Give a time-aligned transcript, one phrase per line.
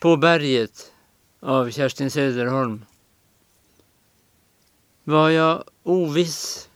[0.00, 0.92] På berget
[1.40, 2.84] av Kerstin Söderholm.
[5.04, 6.68] Var jag oviss,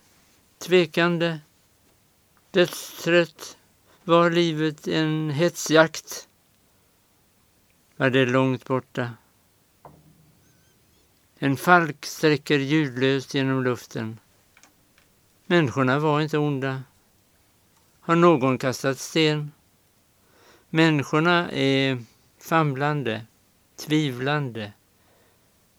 [0.59, 1.41] tvekande,
[2.51, 3.57] dödstrött?
[4.03, 6.29] Var livet en hetsjakt?
[7.97, 9.11] Var det långt borta?
[11.39, 14.19] En falk sträcker ljudlöst genom luften.
[15.47, 16.83] Människorna var inte onda.
[18.01, 19.53] Har någon kastat sten?
[20.71, 22.05] Människorna är
[22.45, 23.27] famlande,
[23.77, 24.73] tvivlande,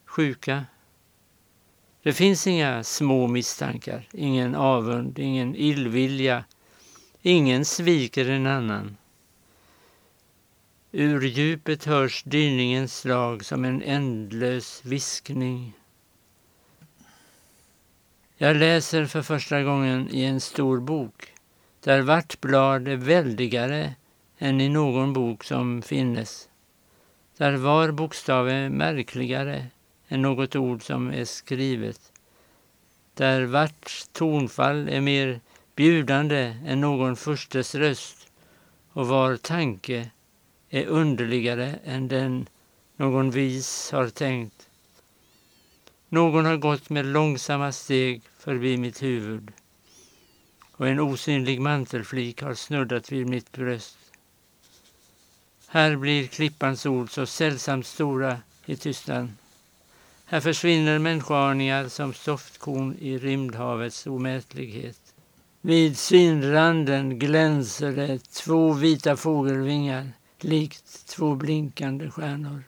[0.06, 0.66] sjuka.
[2.04, 6.44] Det finns inga små misstankar, ingen avund, ingen illvilja.
[7.22, 8.98] Ingen sviker en annan.
[10.92, 15.74] Ur djupet hörs dyningens slag som en ändlös viskning.
[18.38, 21.34] Jag läser för första gången i en stor bok
[21.80, 23.96] där vart blad är väldigare
[24.38, 26.50] än i någon bok som finnes.
[27.38, 29.68] Där var bokstav är märkligare
[30.08, 32.12] än något ord som är skrivet.
[33.14, 35.40] Där vart tonfall är mer
[35.76, 38.32] bjudande än någon furstes röst
[38.92, 40.12] och var tanke
[40.70, 42.48] är underligare än den
[42.96, 44.70] någon vis har tänkt.
[46.10, 49.52] Någon har gått med långsamma steg förbi mitt huvud
[50.72, 54.05] och en osynlig mantelflik har snuddat vid mitt bröst.
[55.76, 59.38] Här blir klippans ord så sällsamt stora i tystnaden.
[60.26, 65.00] Här försvinner människoaningar som stoftkorn i rymdhavets omätlighet.
[65.62, 72.64] Vid synranden glänser det två vita fågelvingar likt två blinkande stjärnor.